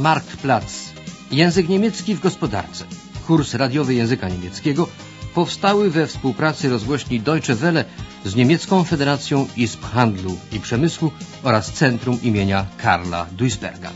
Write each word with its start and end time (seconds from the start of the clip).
Marktplatz. 0.00 0.92
Język 1.30 1.68
niemiecki 1.68 2.14
w 2.14 2.20
gospodarce. 2.20 2.84
Kurs 3.26 3.54
radiowy 3.54 3.94
języka 3.94 4.28
niemieckiego 4.28 4.88
powstały 5.34 5.90
we 5.90 6.06
współpracy 6.06 6.68
rozgłośni 6.68 7.20
Deutsche 7.20 7.54
Welle 7.54 7.84
z 8.24 8.34
Niemiecką 8.34 8.84
Federacją 8.84 9.46
Izb 9.56 9.82
Handlu 9.84 10.36
i 10.52 10.60
Przemysłu 10.60 11.12
oraz 11.42 11.72
Centrum 11.72 12.22
imienia 12.22 12.66
Karla 12.78 13.26
Duisberga. 13.32 13.90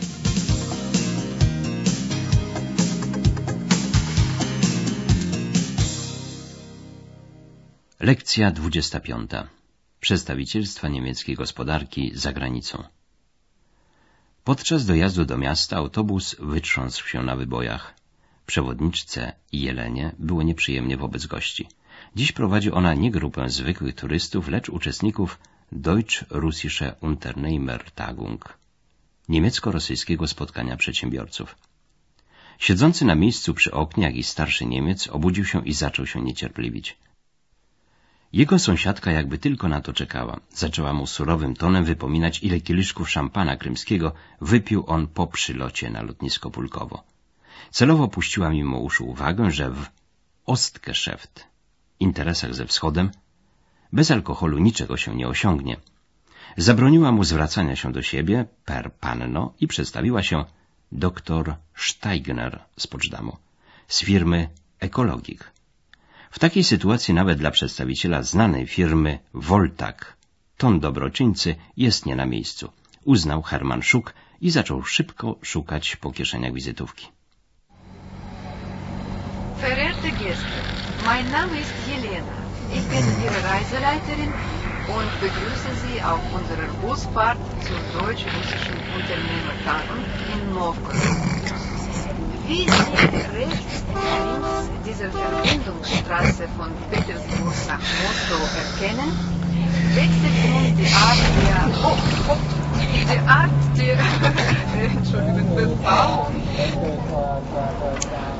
Lekcja 7.99 8.51
25. 8.51 9.31
Przedstawicielstwa 9.99 10.87
niemieckiej 10.87 11.35
gospodarki 11.35 12.11
za 12.15 12.33
granicą. 12.33 12.94
Podczas 14.45 14.85
dojazdu 14.85 15.25
do 15.25 15.37
miasta 15.37 15.77
autobus 15.77 16.35
wytrząsł 16.39 17.07
się 17.07 17.23
na 17.23 17.35
wybojach. 17.35 17.93
Przewodniczce 18.45 19.33
i 19.51 19.61
Jelenie 19.61 20.15
było 20.19 20.43
nieprzyjemnie 20.43 20.97
wobec 20.97 21.25
gości. 21.25 21.67
Dziś 22.15 22.31
prowadzi 22.31 22.71
ona 22.71 22.93
nie 22.93 23.11
grupę 23.11 23.49
zwykłych 23.49 23.95
turystów, 23.95 24.47
lecz 24.47 24.69
uczestników 24.69 25.39
Deutsch-Russische 25.71 26.87
Unternehmer 27.01 27.91
Tagung, 27.91 28.57
niemiecko-rosyjskiego 29.29 30.27
spotkania 30.27 30.77
przedsiębiorców. 30.77 31.55
Siedzący 32.59 33.05
na 33.05 33.15
miejscu 33.15 33.53
przy 33.53 33.71
oknie 33.71 34.03
jakiś 34.03 34.27
starszy 34.27 34.65
Niemiec 34.65 35.07
obudził 35.07 35.45
się 35.45 35.65
i 35.65 35.73
zaczął 35.73 36.05
się 36.05 36.21
niecierpliwić. 36.21 36.97
Jego 38.33 38.59
sąsiadka 38.59 39.11
jakby 39.11 39.37
tylko 39.37 39.67
na 39.67 39.81
to 39.81 39.93
czekała. 39.93 40.39
Zaczęła 40.53 40.93
mu 40.93 41.07
surowym 41.07 41.55
tonem 41.55 41.83
wypominać, 41.85 42.43
ile 42.43 42.61
kieliszków 42.61 43.09
szampana 43.09 43.57
krymskiego 43.57 44.13
wypił 44.41 44.83
on 44.87 45.07
po 45.07 45.27
przylocie 45.27 45.89
na 45.89 46.01
lotnisko 46.01 46.51
Pulkowo. 46.51 47.03
Celowo 47.71 48.07
puściła 48.07 48.49
mimo 48.49 48.79
uszu 48.79 49.05
uwagę, 49.05 49.51
że 49.51 49.69
w 49.71 49.85
Ostgeschäft, 50.45 51.35
interesach 51.99 52.53
ze 52.55 52.65
wschodem, 52.65 53.11
bez 53.93 54.11
alkoholu 54.11 54.57
niczego 54.59 54.97
się 54.97 55.15
nie 55.15 55.27
osiągnie. 55.27 55.77
Zabroniła 56.57 57.11
mu 57.11 57.23
zwracania 57.23 57.75
się 57.75 57.91
do 57.91 58.01
siebie 58.01 58.45
per 58.65 58.93
panno 58.93 59.53
i 59.59 59.67
przedstawiła 59.67 60.23
się 60.23 60.45
doktor 60.91 61.55
Steigner 61.75 62.63
z 62.77 62.87
Poczdamu, 62.87 63.37
z 63.87 64.03
firmy 64.03 64.49
Ekologik. 64.79 65.54
W 66.35 66.39
takiej 66.39 66.63
sytuacji 66.63 67.13
nawet 67.13 67.39
dla 67.39 67.51
przedstawiciela 67.51 68.23
znanej 68.23 68.67
firmy 68.67 69.19
Voltak 69.33 70.17
ton 70.57 70.79
dobroczyńcy 70.79 71.55
jest 71.77 72.05
nie 72.05 72.15
na 72.15 72.25
miejscu. 72.25 72.71
Uznał 73.05 73.41
Hermann 73.41 73.83
Schuck 73.83 74.13
i 74.41 74.51
zaczął 74.51 74.83
szybko 74.83 75.35
szukać 75.41 75.95
po 75.95 76.11
kieszeniach 76.11 76.53
wizytówki. 76.53 77.07
Verehrte 79.61 80.11
Gäste, 80.11 80.59
mein 81.05 81.31
Name 81.31 81.59
ist 81.61 81.73
Jelena. 81.87 82.35
Ich 82.77 82.85
bin 82.91 83.05
Ihre 83.25 83.41
Reiseleiterin 83.51 84.31
und 84.97 85.09
begrüße 85.21 85.71
Sie 85.83 86.03
auf 86.11 86.21
unserer 86.39 86.67
Busfahrt 86.81 87.39
zur 87.65 87.79
deutsch-russischen 88.01 88.75
in 90.33 90.53
Novgorod. 90.53 91.54
Wie 92.47 92.63
Sie 92.63 92.67
rechts 92.67 93.83
links 93.93 94.69
dieser 94.85 95.09
Verbindungsstraße 95.11 96.47
von 96.57 96.69
Petersburg 96.91 97.55
nach 97.67 97.79
Moskau 97.79 98.41
erkennen, 98.63 99.11
wechselt 99.95 100.37
nun 100.51 100.75
die 100.77 100.91
Art 100.93 101.23
der, 101.41 101.59
oh, 101.83 101.97
oh, 102.29 102.37
die 102.77 103.19
Art 103.27 103.49
der, 103.77 103.97
Entschuldigung, 104.85 105.55
Bebauung. 105.55 106.35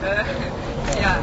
Äh, 0.04 1.02
ja, 1.02 1.16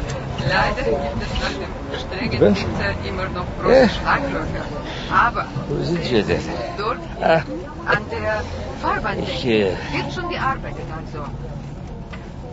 leider 0.49 0.83
gibt 0.83 1.23
es 1.23 1.33
nach 1.39 1.55
dem 1.59 1.71
strengen 1.99 2.39
Winter 2.41 3.07
immer 3.07 3.29
noch 3.29 3.45
große 3.61 3.89
Schlaglöcher. 3.89 4.65
Aber 5.11 5.45
Wo 5.69 5.83
sind 5.83 6.11
wir 6.11 6.23
denn? 6.23 6.41
dort 6.77 6.97
Ah. 7.21 7.41
an 7.85 8.01
der 8.11 8.41
Fahrbahndecke 8.81 9.31
Ich, 9.31 9.45
äh, 9.45 9.71
wird 9.93 10.13
schon 10.13 10.29
gearbeitet 10.29 10.85
also. 10.97 11.23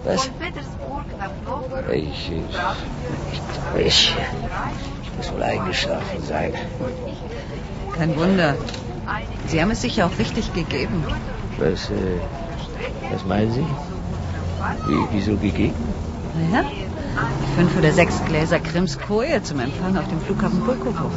Was? 0.04 0.22
Von 0.24 0.32
Petersburg 0.34 1.04
nach 1.18 1.30
Novgorod 1.44 1.94
Ich, 1.94 2.32
ich, 2.32 3.86
ich, 3.86 4.16
ich 5.02 5.16
muss 5.16 5.32
wohl 5.32 5.42
eingeschlafen 5.42 6.22
sein. 6.22 6.52
Kein 7.96 8.16
Wunder. 8.16 8.56
Sie 9.46 9.60
haben 9.60 9.70
es 9.70 9.82
sich 9.82 9.96
ja 9.96 10.06
auch 10.06 10.18
richtig 10.18 10.52
gegeben. 10.54 11.04
Was, 11.58 11.90
äh, 11.90 12.18
was 13.12 13.24
meinen 13.26 13.52
Sie? 13.52 13.66
Wie, 14.86 15.06
wieso 15.12 15.36
gegeben? 15.36 15.74
Naja, 16.34 16.64
fünf 17.56 17.76
oder 17.76 17.92
sechs 17.92 18.24
Gläser 18.24 18.60
Krimskoje 18.60 19.42
zum 19.42 19.60
Empfang 19.60 19.98
auf 19.98 20.08
dem 20.08 20.20
Flughafen 20.20 20.60
Pulkowo. 20.60 21.10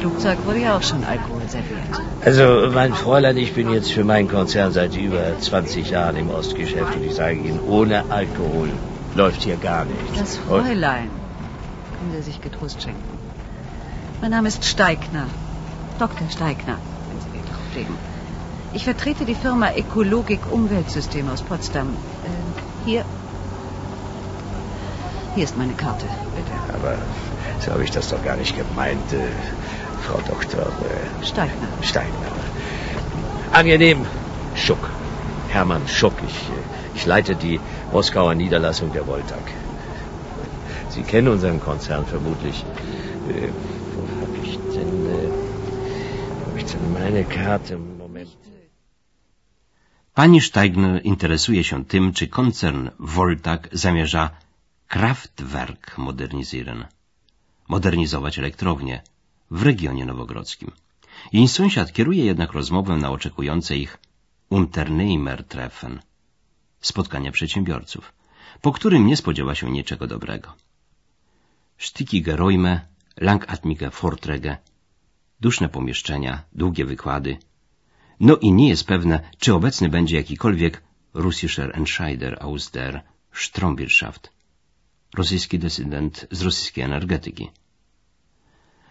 Flugzeug 0.00 0.38
wurde 0.46 0.60
ja 0.60 0.76
auch 0.76 0.82
schon 0.82 1.04
Alkohol 1.04 1.42
serviert. 1.46 1.80
Also, 2.24 2.70
mein 2.72 2.94
Fräulein, 2.94 3.36
ich 3.36 3.52
bin 3.54 3.70
jetzt 3.70 3.92
für 3.92 4.04
meinen 4.04 4.28
Konzern 4.28 4.72
seit 4.72 4.96
über 4.96 5.38
20 5.38 5.90
Jahren 5.90 6.16
im 6.16 6.30
Ostgeschäft 6.30 6.96
und 6.96 7.04
ich 7.04 7.14
sage 7.14 7.36
Ihnen, 7.36 7.60
ohne 7.68 8.04
Alkohol 8.10 8.70
läuft 9.14 9.42
hier 9.42 9.56
gar 9.56 9.84
nichts. 9.84 10.18
Das 10.18 10.36
Fräulein 10.38 11.10
können 11.98 12.12
Sie 12.16 12.22
sich 12.22 12.40
getrost 12.40 12.82
schenken. 12.82 13.02
Mein 14.22 14.30
Name 14.30 14.48
ist 14.48 14.64
Steigner. 14.64 15.26
Dr. 15.98 16.30
Steigner, 16.30 16.78
wenn 17.08 17.20
Sie 17.20 17.32
Wert 17.34 17.48
darauf 17.48 17.74
legen. 17.74 17.94
Ich 18.72 18.84
vertrete 18.84 19.24
die 19.24 19.34
Firma 19.34 19.70
Ökologik 19.76 20.40
Umweltsystem 20.50 21.28
aus 21.28 21.42
Potsdam. 21.42 21.88
Äh, 21.88 22.88
hier. 22.88 23.04
Hier 25.34 25.44
ist 25.44 25.58
meine 25.58 25.74
Karte. 25.74 26.06
Bitte. 26.36 26.74
Aber 26.74 26.96
so 27.60 27.72
habe 27.72 27.84
ich 27.84 27.90
das 27.90 28.08
doch 28.08 28.24
gar 28.24 28.36
nicht 28.36 28.56
gemeint, 28.56 29.12
äh, 29.12 29.18
Frau 30.10 30.20
Dr. 30.26 30.66
Steigner. 31.22 31.68
Steiner. 31.82 32.30
Angenehm, 33.52 34.00
Schuck. 34.56 34.88
Hermann 35.48 35.86
Schuck. 35.86 36.16
Ich, 36.26 36.38
ich 36.96 37.06
leite 37.06 37.36
die 37.36 37.60
Moskauer 37.92 38.34
Niederlassung 38.34 38.92
der 38.92 39.06
Voltag. 39.06 39.44
Sie 40.88 41.02
kennen 41.02 41.28
unseren 41.28 41.60
Konzern 41.60 42.04
vermutlich. 42.06 42.64
Äh, 43.28 43.48
wo 43.94 44.02
habe 44.20 44.36
ich 44.46 44.58
denn, 44.74 44.94
äh, 45.18 45.30
wo 46.38 46.50
hab 46.50 46.56
ich 46.58 46.64
denn 46.72 46.92
meine 46.92 47.22
Karte? 47.24 47.78
Moment. 47.78 48.30
Pani 50.14 50.40
Steigner 50.40 51.00
interesuje 51.04 51.64
się 51.64 51.84
tym, 51.84 52.12
czy 52.12 52.28
koncern 52.28 52.90
Voltak 52.98 53.68
zamierza 53.72 54.30
Kraftwerk 54.88 55.98
modernizieren, 55.98 56.84
modernizować 57.68 58.38
elektrownię 58.38 59.02
w 59.50 59.62
regionie 59.62 60.04
nowogrodzkim. 60.06 60.70
Jej 61.32 61.48
sąsiad 61.48 61.92
kieruje 61.92 62.24
jednak 62.24 62.52
rozmowę 62.52 62.96
na 62.96 63.10
oczekujące 63.10 63.76
ich 63.76 63.98
Unternehmertreffen, 64.50 66.00
spotkanie 66.80 67.32
przedsiębiorców, 67.32 68.12
po 68.60 68.72
którym 68.72 69.06
nie 69.06 69.16
spodziewa 69.16 69.54
się 69.54 69.70
niczego 69.70 70.06
dobrego. 70.06 70.54
Sztyki 71.76 72.22
Räume, 72.22 72.80
langatmige 73.16 73.90
Vorträge, 73.90 74.56
duszne 75.40 75.68
pomieszczenia, 75.68 76.42
długie 76.52 76.84
wykłady, 76.84 77.38
no 78.20 78.36
i 78.36 78.52
nie 78.52 78.68
jest 78.68 78.86
pewne, 78.86 79.30
czy 79.38 79.54
obecny 79.54 79.88
będzie 79.88 80.16
jakikolwiek 80.16 80.82
Russischer 81.14 81.76
Entscheider 81.76 82.36
aus 82.40 82.70
der 82.70 83.02
Stromwirtschaft, 83.32 84.32
rosyjski 85.14 85.58
dysydent 85.58 86.26
z 86.30 86.42
rosyjskiej 86.42 86.84
energetyki. 86.84 87.50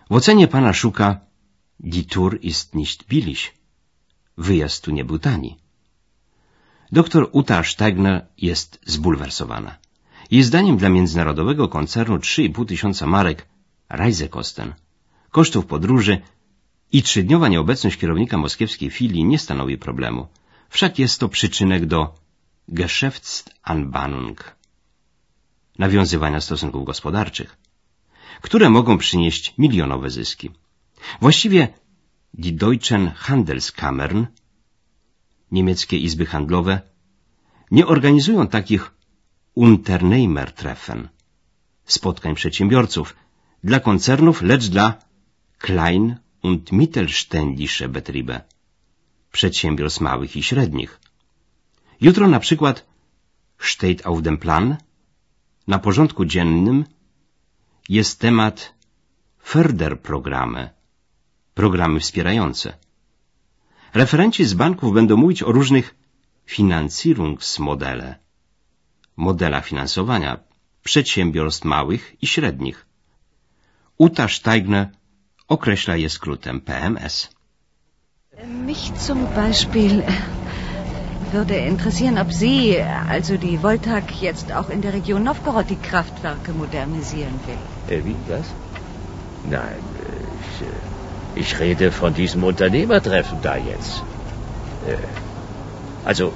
W 0.09 0.15
ocenie 0.15 0.47
pana 0.47 0.73
Szuka 0.73 1.19
Die 1.79 2.03
Tour 2.03 2.39
ist 2.41 2.75
nicht 2.75 3.07
billig. 3.07 3.53
Wyjazd 4.37 4.83
tu 4.83 4.91
nie 4.91 5.05
był 5.05 5.19
tani. 5.19 5.57
Doktor 6.91 7.29
Uta 7.31 7.63
Steigner 7.63 8.27
jest 8.37 8.79
zbulwersowana. 8.85 9.77
Jej 10.31 10.43
zdaniem 10.43 10.77
dla 10.77 10.89
międzynarodowego 10.89 11.67
koncernu 11.67 12.17
3,5 12.17 12.65
tysiąca 12.65 13.07
marek 13.07 13.47
Reisekosten, 13.89 14.73
kosztów 15.31 15.65
podróży 15.65 16.21
i 16.91 17.03
trzydniowa 17.03 17.47
nieobecność 17.47 17.97
kierownika 17.97 18.37
moskiewskiej 18.37 18.89
filii 18.89 19.23
nie 19.25 19.39
stanowi 19.39 19.77
problemu. 19.77 20.27
Wszak 20.69 20.99
jest 20.99 21.19
to 21.19 21.29
przyczynek 21.29 21.85
do 21.85 22.15
Geschäftsanbahnung, 22.69 24.37
nawiązywania 25.79 26.41
stosunków 26.41 26.85
gospodarczych, 26.85 27.57
które 28.41 28.69
mogą 28.69 28.97
przynieść 28.97 29.53
milionowe 29.57 30.09
zyski. 30.09 30.51
Właściwie 31.21 31.67
die 32.33 32.51
Deutschen 32.51 33.11
Handelskammern, 33.15 34.25
niemieckie 35.51 35.97
izby 35.97 36.25
handlowe, 36.25 36.81
nie 37.71 37.87
organizują 37.87 38.47
takich 38.47 38.91
Unternehmertreffen, 39.55 41.09
spotkań 41.85 42.35
przedsiębiorców, 42.35 43.15
dla 43.63 43.79
koncernów, 43.79 44.41
lecz 44.41 44.67
dla 44.67 44.99
Klein- 45.57 46.15
und 46.41 46.71
Mittelständische 46.71 47.89
Betriebe, 47.89 48.41
przedsiębiorstw 49.31 50.01
małych 50.01 50.35
i 50.35 50.43
średnich. 50.43 50.99
Jutro 52.01 52.27
na 52.27 52.39
przykład 52.39 52.85
steht 53.59 54.05
auf 54.05 54.21
dem 54.21 54.37
Plan, 54.37 54.77
na 55.67 55.79
porządku 55.79 56.25
dziennym 56.25 56.85
jest 57.89 58.19
temat 58.19 58.73
Förderprogramme, 59.39 60.69
programy 61.53 61.99
wspierające. 61.99 62.73
Referenci 63.93 64.45
z 64.45 64.53
banków 64.53 64.93
będą 64.93 65.17
mówić 65.17 65.43
o 65.43 65.51
różnych 65.51 65.95
Finanzierungsmodelle, 66.45 68.15
modela 69.17 69.61
finansowania 69.61 70.39
przedsiębiorstw 70.83 71.65
małych 71.65 72.03
i 72.23 72.27
średnich. 72.27 72.85
Uta 73.97 74.27
Steigner 74.27 74.89
określa 75.47 75.95
je 75.95 76.09
skrótem 76.09 76.61
PMS. 76.61 77.29
Mich 78.67 78.83
zum 79.07 79.27
Beispiel 79.35 80.03
würde 81.33 81.55
interessieren, 81.55 82.17
ob 82.17 82.31
Sie, 82.31 82.81
also 83.09 83.37
die 83.37 83.61
Voltag, 83.61 84.21
jetzt 84.21 84.51
auch 84.53 84.69
in 84.69 84.81
der 84.81 84.93
Region 84.93 85.23
Novgorod 85.23 85.69
die 85.69 85.75
Kraftwerke 85.75 86.51
modernisieren 86.51 87.39
will. 87.45 87.97
Äh, 87.97 88.05
wie, 88.05 88.15
was? 88.27 88.45
Nein, 89.49 89.79
ich, 90.41 90.61
äh, 90.65 91.39
ich 91.39 91.59
rede 91.59 91.91
von 91.91 92.13
diesem 92.13 92.43
Unternehmertreffen 92.43 93.39
da 93.41 93.55
jetzt. 93.55 94.03
Äh, 94.87 94.95
also, 96.05 96.33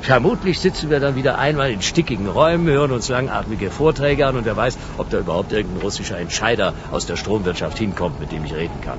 vermutlich 0.00 0.60
sitzen 0.60 0.90
wir 0.90 1.00
dann 1.00 1.14
wieder 1.14 1.38
einmal 1.38 1.70
in 1.70 1.82
stickigen 1.82 2.28
Räumen, 2.28 2.66
hören 2.66 2.92
uns 2.92 3.08
langatmige 3.08 3.70
Vorträge 3.70 4.26
an 4.26 4.36
und 4.36 4.44
wer 4.44 4.56
weiß, 4.56 4.78
ob 4.98 5.10
da 5.10 5.18
überhaupt 5.18 5.52
irgendein 5.52 5.82
russischer 5.82 6.18
Entscheider 6.18 6.74
aus 6.90 7.06
der 7.06 7.16
Stromwirtschaft 7.16 7.78
hinkommt, 7.78 8.20
mit 8.20 8.32
dem 8.32 8.44
ich 8.44 8.54
reden 8.54 8.80
kann. 8.80 8.98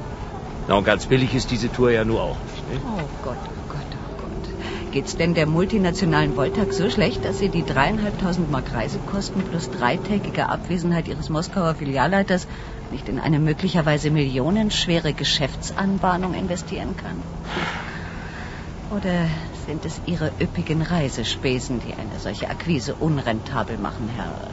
Na, 0.67 0.75
und 0.75 0.85
ganz 0.85 1.07
billig 1.07 1.33
ist 1.35 1.51
diese 1.51 1.71
Tour 1.71 1.91
ja 1.91 2.05
nur 2.05 2.21
auch 2.21 2.37
nicht. 2.45 2.69
Ne? 2.71 2.79
Oh 2.85 3.01
Gott, 3.23 3.37
oh 3.43 3.49
Gott, 3.67 3.67
oh 3.67 3.73
Gott. 3.73 3.92
Geht's 4.93 5.15
denn 5.15 5.33
der 5.33 5.47
multinationalen 5.47 6.35
Voltag 6.37 6.71
so 6.71 6.87
schlecht, 6.87 7.25
dass 7.25 7.39
Sie 7.39 7.49
die 7.49 7.63
dreieinhalbtausend 7.63 8.51
Mark 8.51 8.71
Reisekosten 8.75 9.41
plus 9.41 9.71
dreitägige 9.71 10.49
Abwesenheit 10.49 11.07
Ihres 11.07 11.29
Moskauer 11.29 11.73
Filialleiters 11.73 12.45
nicht 12.91 13.09
in 13.09 13.17
eine 13.17 13.39
möglicherweise 13.39 14.11
millionenschwere 14.11 15.13
Geschäftsanbahnung 15.13 16.35
investieren 16.35 16.95
kann? 16.95 17.23
Oder 18.95 19.25
sind 19.65 19.83
es 19.83 19.99
Ihre 20.05 20.31
üppigen 20.39 20.83
Reisespesen, 20.83 21.79
die 21.79 21.95
eine 21.95 22.19
solche 22.19 22.51
Akquise 22.51 22.93
unrentabel 22.93 23.79
machen, 23.79 24.11
Herr 24.15 24.47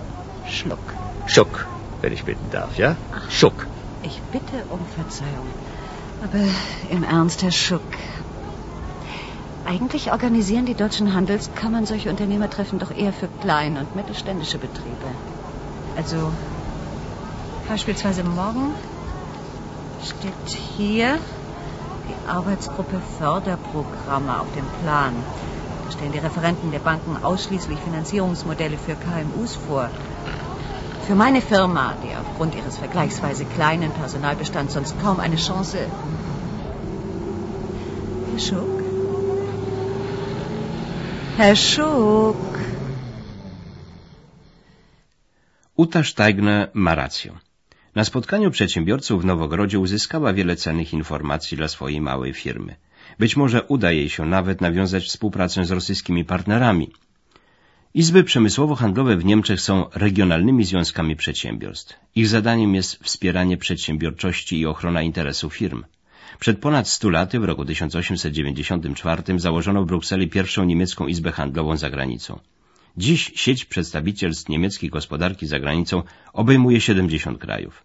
Schluck? 0.49 0.95
Schuck, 1.27 1.69
wenn 2.01 2.15
ich 2.15 2.25
bitten 2.25 2.49
darf, 2.51 2.79
ja? 2.79 2.97
Schuck. 3.29 3.67
Ich 4.03 4.23
bitte 4.33 4.65
um 4.71 4.87
Verzeihung. 4.87 5.49
Aber 6.23 6.43
im 6.91 7.05
Ernst, 7.05 7.43
Herr 7.43 7.53
Schuck. 7.53 7.83
Eigentlich 9.71 10.11
organisieren 10.11 10.67
die 10.67 10.75
deutschen 10.75 11.15
Handelskammern 11.15 11.87
solche 11.87 12.11
Unternehmertreffen 12.11 12.81
doch 12.81 12.91
eher 12.91 13.13
für 13.13 13.29
kleine 13.41 13.79
und 13.79 13.95
mittelständische 13.95 14.59
Betriebe. 14.59 15.11
Also 15.97 16.33
beispielsweise 17.69 18.25
morgen 18.25 18.75
steht 20.05 20.59
hier 20.77 21.21
die 22.09 22.29
Arbeitsgruppe 22.29 23.01
Förderprogramme 23.19 24.41
auf 24.41 24.49
dem 24.57 24.67
Plan. 24.83 25.15
Da 25.85 25.93
stellen 25.93 26.11
die 26.11 26.19
Referenten 26.19 26.73
der 26.73 26.81
Banken 26.81 27.23
ausschließlich 27.23 27.79
Finanzierungsmodelle 27.79 28.77
für 28.77 28.97
KMUs 28.97 29.55
vor. 29.55 29.89
Für 31.07 31.15
meine 31.15 31.41
Firma, 31.41 31.95
die 32.03 32.17
aufgrund 32.17 32.57
ihres 32.57 32.77
vergleichsweise 32.77 33.45
kleinen 33.45 33.93
Personalbestands 33.93 34.75
sonst 34.75 35.01
kaum 35.01 35.21
eine 35.21 35.37
Chance. 35.37 35.79
Herr 38.33 38.41
Schuck? 38.41 38.80
Uta 45.77 46.05
Steigner 46.05 46.71
ma 46.75 46.95
rację. 46.95 47.33
Na 47.95 48.05
spotkaniu 48.05 48.51
przedsiębiorców 48.51 49.23
w 49.23 49.25
Nowogrodzie 49.25 49.79
uzyskała 49.79 50.33
wiele 50.33 50.57
cennych 50.57 50.93
informacji 50.93 51.57
dla 51.57 51.69
swojej 51.69 52.01
małej 52.01 52.33
firmy. 52.33 52.77
Być 53.19 53.37
może 53.37 53.63
uda 53.63 53.93
jej 53.93 54.09
się 54.09 54.27
nawet 54.27 54.61
nawiązać 54.61 55.05
współpracę 55.05 55.65
z 55.65 55.71
rosyjskimi 55.71 56.25
partnerami. 56.25 56.91
Izby 57.95 58.25
przemysłowo-handlowe 58.25 59.17
w 59.17 59.25
Niemczech 59.25 59.61
są 59.61 59.87
regionalnymi 59.95 60.65
związkami 60.65 61.17
przedsiębiorstw. 61.17 61.97
Ich 62.15 62.29
zadaniem 62.29 62.75
jest 62.75 62.99
wspieranie 63.05 63.57
przedsiębiorczości 63.57 64.61
i 64.61 64.67
ochrona 64.67 65.03
interesów 65.03 65.55
firm. 65.55 65.85
Przed 66.39 66.59
ponad 66.59 66.89
stu 66.89 67.11
laty, 67.11 67.41
w 67.41 67.45
roku 67.45 67.65
1894, 67.65 69.39
założono 69.39 69.83
w 69.83 69.87
Brukseli 69.87 70.29
pierwszą 70.29 70.65
niemiecką 70.65 71.07
izbę 71.07 71.33
handlową 71.33 71.77
za 71.77 71.91
granicą. 71.91 72.39
Dziś 72.97 73.33
sieć 73.35 73.65
przedstawicielstw 73.65 74.49
niemieckiej 74.49 74.91
gospodarki 74.91 75.47
za 75.47 75.61
granicą 75.61 76.03
obejmuje 76.33 76.81
70 76.81 77.39
krajów. 77.39 77.85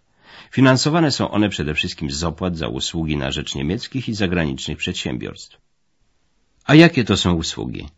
Finansowane 0.50 1.10
są 1.12 1.30
one 1.30 1.48
przede 1.48 1.74
wszystkim 1.74 2.10
z 2.10 2.24
opłat 2.24 2.56
za 2.56 2.68
usługi 2.68 3.16
na 3.16 3.30
rzecz 3.30 3.54
niemieckich 3.54 4.08
i 4.08 4.14
zagranicznych 4.14 4.78
przedsiębiorstw. 4.78 5.58
A 6.64 6.74
jakie 6.74 7.04
to 7.04 7.16
są 7.16 7.34
usługi? 7.34 7.88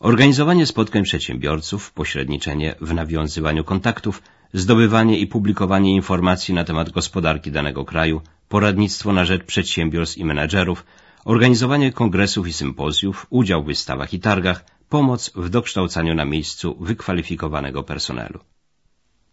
Organizowanie 0.00 0.66
spotkań 0.66 1.02
przedsiębiorców, 1.04 1.92
pośredniczenie 1.92 2.74
w 2.80 2.94
nawiązywaniu 2.94 3.64
kontaktów, 3.64 4.22
zdobywanie 4.52 5.18
i 5.18 5.26
publikowanie 5.26 5.94
informacji 5.94 6.54
na 6.54 6.64
temat 6.64 6.90
gospodarki 6.90 7.50
danego 7.52 7.84
kraju, 7.84 8.22
poradnictwo 8.54 9.08
na 9.12 9.24
rzecz 9.24 9.44
przedsiębiorstw 9.52 10.18
i 10.18 10.24
menedżerów, 10.24 10.78
organizowanie 11.24 11.92
kongresów 11.92 12.48
i 12.48 12.52
sympozjów, 12.52 13.26
udział 13.30 13.62
w 13.62 13.66
wystawach 13.66 14.10
i 14.14 14.20
targach, 14.20 14.64
pomoc 14.88 15.20
w 15.44 15.48
dokształcaniu 15.48 16.14
na 16.14 16.24
miejscu 16.24 16.76
wykwalifikowanego 16.80 17.82
personelu. 17.82 18.40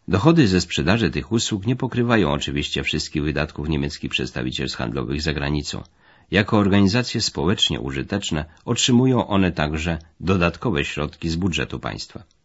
Dochody 0.07 0.47
ze 0.47 0.61
sprzedaży 0.61 1.09
tych 1.09 1.31
usług 1.31 1.61
nie 1.65 1.75
pokrywają 1.75 2.31
oczywiście 2.31 2.83
wszystkich 2.83 3.23
wydatków 3.23 3.69
niemieckich 3.69 4.11
przedstawicielstw 4.11 4.77
handlowych 4.77 5.21
za 5.21 5.33
granicą. 5.33 5.83
Jako 6.31 6.57
organizacje 6.57 7.21
społecznie 7.21 7.79
użyteczne 7.79 8.45
otrzymują 8.65 9.27
one 9.27 9.51
także 9.51 9.99
dodatkowe 10.19 10.85
środki 10.85 11.29
z 11.29 11.35
budżetu 11.35 11.79
państwa. 11.79 12.36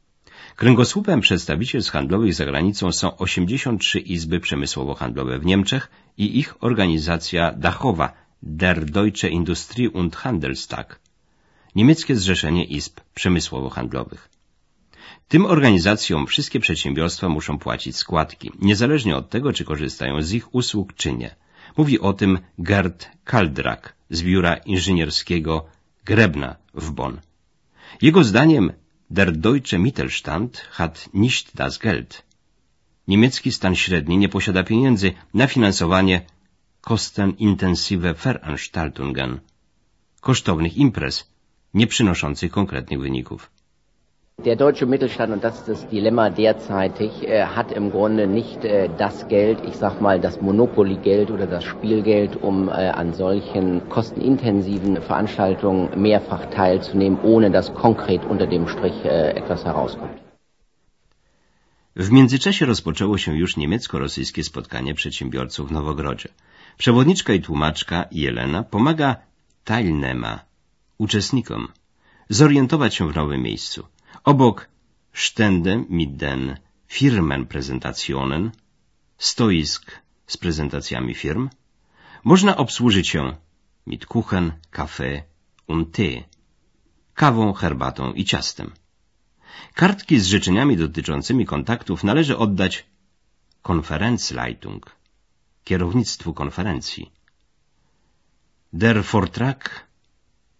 Kręgosłupem 0.57 1.21
przedstawicielstw 1.21 1.93
handlowych 1.93 2.35
za 2.35 2.45
granicą 2.45 2.93
są 2.93 3.17
83 3.17 3.99
izby 3.99 4.41
przemysłowo-handlowe 4.41 5.39
w 5.39 5.45
Niemczech 5.45 5.91
i 6.19 6.39
ich 6.39 6.65
organizacja 6.65 7.53
dachowa 7.53 8.13
Der 8.43 8.85
Deutsche 8.85 9.29
Industrie- 9.29 9.91
und 9.91 10.17
Handelstag, 10.17 11.01
niemieckie 11.75 12.17
Zrzeszenie 12.17 12.65
Izb 12.65 13.01
Przemysłowo-Handlowych. 13.15 14.29
Tym 15.29 15.47
organizacjom 15.47 16.27
wszystkie 16.27 16.61
przedsiębiorstwa 16.61 17.29
muszą 17.29 17.59
płacić 17.59 17.97
składki, 17.97 18.51
niezależnie 18.61 19.17
od 19.17 19.31
tego, 19.31 19.53
czy 19.53 19.65
korzystają 19.65 20.23
z 20.23 20.33
ich 20.33 20.55
usług, 20.55 20.95
czy 20.95 21.13
nie. 21.13 21.35
Mówi 21.77 22.01
o 22.01 22.13
tym 22.13 22.39
Gerd 22.59 23.09
Kaldrak 23.25 23.95
z 24.11 24.23
biura 24.23 24.55
inżynierskiego 24.57 25.67
Grebna 26.05 26.57
w 26.75 26.91
Bonn. 26.91 27.21
Jego 28.03 28.25
zdaniem 28.25 28.73
der 29.19 29.31
deutsche 29.47 29.79
Mittelstand 29.87 30.53
hat 30.79 30.97
nicht 31.25 31.47
das 31.61 31.75
Geld. 31.87 32.11
Niemiecki 33.11 33.53
stan 33.53 33.75
średni 33.77 34.17
nie 34.19 34.29
posiada 34.29 34.63
pieniędzy 34.65 35.09
na 35.35 35.47
finansowanie 35.47 36.17
kostenintensive 36.81 38.15
Veranstaltungen, 38.15 39.41
kosztownych 40.21 40.77
imprez, 40.77 41.15
nie 41.75 41.87
przynoszących 41.87 42.51
konkretnych 42.53 43.01
wyników. 43.01 43.51
Der 44.45 44.57
deutsche 44.57 44.87
Mittelstand, 44.87 45.33
und 45.33 45.45
das 45.45 45.59
ist 45.61 45.69
das 45.69 45.87
Dilemma 45.89 46.29
derzeitig, 46.29 47.13
äh, 47.23 47.45
hat 47.45 47.71
im 47.71 47.93
Grunde 47.93 48.27
nicht 48.27 48.65
äh, 48.65 48.89
das 48.99 49.29
Geld, 49.29 49.59
ich 49.69 49.77
sag 49.77 50.01
mal 50.01 50.19
das 50.21 50.41
Monopoly-Geld 50.41 51.31
oder 51.31 51.47
das 51.47 51.63
Spielgeld, 51.63 52.43
um 52.43 52.69
äh, 52.69 52.73
an 52.73 53.15
solchen 53.15 53.89
kostenintensiven 53.89 55.01
Veranstaltungen 55.01 55.91
mehrfach 56.07 56.47
teilzunehmen, 56.47 57.21
ohne 57.23 57.53
dass 57.53 57.73
konkret 57.73 58.23
unter 58.25 58.49
dem 58.49 58.67
Strich 58.67 59.05
äh, 59.05 59.31
etwas 59.41 59.65
herauskommt. 59.65 60.19
W 61.97 62.11
międzyczasie 62.11 62.67
rozpoczęło 62.67 63.19
się 63.19 63.37
już 63.37 63.57
niemiecko-rosyjskie 63.57 64.45
spotkanie 64.45 64.95
przedsiębiorców 64.95 65.69
w 65.69 65.73
Nowogrodzie. 65.73 66.29
Przewodniczka 66.79 67.33
i 67.33 67.41
tłumaczka 67.41 68.05
Jelena 68.13 68.63
pomaga 68.63 69.17
Teilnehmer, 69.65 70.39
uczestnikom, 70.99 71.69
zorientować 72.29 72.95
się 72.95 73.09
w 73.09 73.17
nowym 73.17 73.43
miejscu. 73.43 73.87
Obok 74.25 74.69
Stände 75.13 75.85
mit 75.89 76.17
den 76.17 76.57
Firmenpräsentationen, 76.87 78.53
stoisk 79.19 79.83
z 80.27 80.37
prezentacjami 80.37 81.15
firm, 81.15 81.51
można 82.25 82.57
obsłużyć 82.57 83.09
się 83.09 83.37
mit 83.87 84.07
Kuchen, 84.07 84.53
Kaffee 84.71 85.23
und 85.67 85.93
Tee, 85.93 86.25
kawą, 87.15 87.53
herbatą 87.53 88.13
i 88.13 88.25
ciastem. 88.25 88.73
Kartki 89.75 90.21
z 90.21 90.27
życzeniami 90.27 90.77
dotyczącymi 90.77 91.47
kontaktów 91.47 92.05
należy 92.05 92.39
oddać 92.39 92.87
Konferenzleitung, 93.63 94.97
kierownictwu 95.65 96.35
konferencji. 96.35 97.13
Der 98.73 99.05
Vortrag 99.05 99.87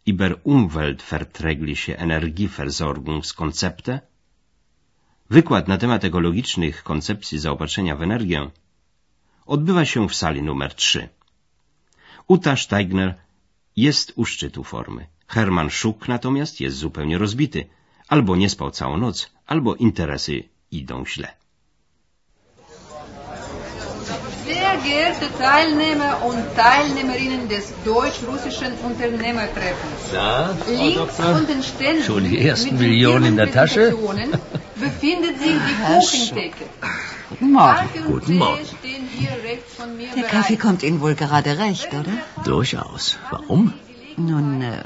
über 0.07 0.41
umweltverträgliche 0.45 1.99
Energieversorgungskonzepte, 1.99 4.01
wykład 5.31 5.69
na 5.69 5.79
temat 5.79 6.05
ekologicznych 6.05 6.83
koncepcji 6.83 7.39
zaopatrzenia 7.39 7.97
w 7.97 8.03
energię, 8.03 8.51
odbywa 9.47 9.85
się 9.85 10.09
w 10.09 10.15
sali 10.15 10.43
numer 10.43 10.75
3. 10.75 11.09
Uta 12.29 12.57
Steigner 12.57 13.15
jest 13.77 14.13
u 14.17 14.25
szczytu 14.25 14.65
formy. 14.65 15.07
Hermann 15.27 15.71
Schuck 15.71 16.09
natomiast 16.09 16.61
jest 16.61 16.77
zupełnie 16.77 17.19
rozbity. 17.19 17.69
Albo 18.09 18.37
nie 18.37 18.51
spał 18.51 18.71
całą 18.71 18.97
noc, 18.97 19.31
albo 19.47 19.75
interesy 19.75 20.45
idą 20.71 21.07
źle. 21.07 21.42
Sehr 24.53 24.77
geehrte 24.85 25.29
Teilnehmer 25.39 26.23
und 26.25 26.39
Teilnehmerinnen 26.57 27.49
des 27.49 27.73
deutsch-russischen 27.85 28.73
Unternehmertreffens. 28.85 30.01
Na, 30.13 30.51
Links 30.69 31.17
von 31.17 31.47
den 31.47 31.63
Ständen 31.63 32.03
Schon 32.03 32.25
die 32.25 32.47
ersten 32.47 32.73
mit 32.73 32.81
den 32.83 32.89
Millionen 32.91 33.25
in 33.25 33.37
der 33.37 33.51
Tasche? 33.51 33.97
Befindet 34.77 35.39
sich 35.39 35.53
die 35.69 35.77
Kuchentheke. 35.87 36.65
Guten 37.31 37.53
Morgen. 37.53 37.89
Guten 38.07 38.37
Morgen. 38.37 38.61
stehen 38.79 39.09
hier 39.17 39.31
rechts 39.43 39.75
von 39.75 39.97
mir 39.97 40.09
Der 40.09 40.17
bereit. 40.17 40.31
Kaffee 40.31 40.57
kommt 40.57 40.83
Ihnen 40.83 41.01
wohl 41.01 41.15
gerade 41.15 41.59
recht, 41.59 41.89
oder? 41.95 42.13
Durchaus. 42.45 43.19
Warum? 43.31 43.73
Nun, 44.17 44.61
äh, 44.61 44.83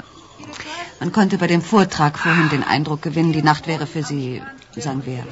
man 1.01 1.11
konnte 1.11 1.37
bei 1.37 1.47
dem 1.47 1.61
Vortrag 1.61 2.17
vorhin 2.17 2.49
den 2.49 2.63
Eindruck 2.63 3.01
gewinnen, 3.01 3.33
die 3.33 3.43
Nacht 3.43 3.67
wäre 3.67 3.85
für 3.85 4.03
Sie, 4.03 4.41
sagen 4.77 5.05
wir, 5.05 5.25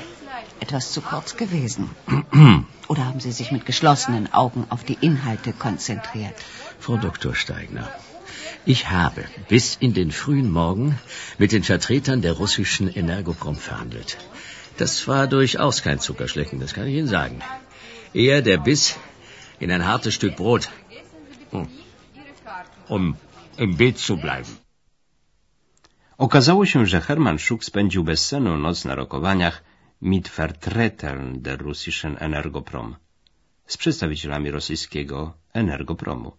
etwas 0.59 0.91
zu 0.91 0.99
kurz 1.01 1.37
gewesen. 1.37 1.89
Oder 2.87 3.05
haben 3.05 3.19
Sie 3.19 3.31
sich 3.31 3.51
mit 3.51 3.65
geschlossenen 3.65 4.31
Augen 4.33 4.65
auf 4.69 4.83
die 4.83 4.97
Inhalte 5.01 5.53
konzentriert? 5.53 6.35
Frau 6.79 6.97
Dr. 6.97 7.33
Steigner, 7.33 7.89
ich 8.65 8.89
habe 8.89 9.23
bis 9.49 9.75
in 9.75 9.93
den 9.93 10.11
frühen 10.11 10.51
Morgen 10.51 10.99
mit 11.37 11.51
den 11.51 11.63
Vertretern 11.63 12.21
der 12.21 12.33
russischen 12.33 12.87
Energoprom 12.87 13.55
verhandelt. 13.55 14.17
Das 14.77 15.07
war 15.07 15.27
durchaus 15.27 15.81
kein 15.81 15.99
Zuckerschlecken, 15.99 16.59
das 16.59 16.73
kann 16.73 16.87
ich 16.87 16.95
Ihnen 16.95 17.07
sagen. 17.07 17.41
Eher 18.13 18.41
der 18.41 18.57
Biss 18.57 18.95
in 19.59 19.71
ein 19.71 19.85
hartes 19.85 20.13
Stück 20.13 20.35
Brot. 20.35 20.69
Hm. 21.51 21.67
Um 22.87 23.17
im 23.57 23.77
Bild 23.77 23.97
zu 23.97 24.17
bleiben. 24.17 24.57
Okazało 26.17 26.65
się, 26.65 26.85
że 26.85 27.01
Hermann 27.01 27.39
Schuck 27.39 27.63
spędził 27.63 28.03
bezsenną 28.03 28.57
noc 28.57 28.85
na 28.85 28.95
rokowaniach 28.95 29.63
mit 30.01 30.27
Vertretern 30.27 31.41
der 31.41 31.57
russischen 31.57 32.17
Energoprom 32.17 32.95
z 33.67 33.77
przedstawicielami 33.77 34.51
rosyjskiego 34.51 35.33
Energopromu. 35.53 36.31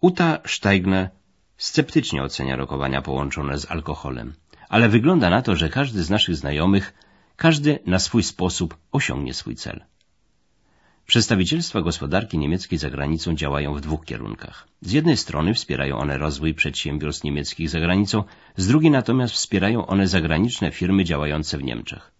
Uta 0.00 0.40
Steigner 0.46 1.10
sceptycznie 1.56 2.22
ocenia 2.22 2.56
rokowania 2.56 3.02
połączone 3.02 3.58
z 3.58 3.70
alkoholem, 3.70 4.34
ale 4.68 4.88
wygląda 4.88 5.30
na 5.30 5.42
to, 5.42 5.56
że 5.56 5.68
każdy 5.68 6.02
z 6.02 6.10
naszych 6.10 6.36
znajomych, 6.36 6.94
każdy 7.36 7.78
na 7.86 7.98
swój 7.98 8.22
sposób 8.22 8.76
osiągnie 8.92 9.34
swój 9.34 9.56
cel. 9.56 9.84
Przedstawicielstwa 11.06 11.82
gospodarki 11.82 12.38
niemieckiej 12.38 12.78
za 12.78 12.90
granicą 12.90 13.34
działają 13.34 13.74
w 13.74 13.80
dwóch 13.80 14.04
kierunkach. 14.04 14.68
Z 14.80 14.92
jednej 14.92 15.16
strony 15.16 15.54
wspierają 15.54 15.98
one 15.98 16.18
rozwój 16.18 16.54
przedsiębiorstw 16.54 17.24
niemieckich 17.24 17.70
za 17.70 17.80
granicą, 17.80 18.24
z 18.56 18.66
drugiej 18.66 18.90
natomiast 18.90 19.34
wspierają 19.34 19.86
one 19.86 20.08
zagraniczne 20.08 20.70
firmy 20.70 21.04
działające 21.04 21.58
w 21.58 21.62
Niemczech. 21.62 22.12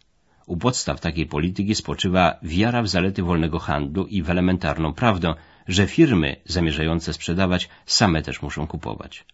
U 0.46 0.56
podstaw 0.56 1.00
takiej 1.00 1.26
polityki 1.26 1.74
spoczywa 1.74 2.38
wiara 2.42 2.82
w 2.82 2.88
zalety 2.88 3.22
wolnego 3.22 3.58
handlu 3.58 4.06
i 4.06 4.22
w 4.22 4.30
elementarną 4.30 4.92
prawdę, 4.92 5.34
że 5.68 5.86
firmy 5.86 6.36
zamierzające 6.44 7.12
sprzedawać 7.12 7.68
same 7.86 8.22
też 8.22 8.42
muszą 8.42 8.66
kupować. 8.66 9.24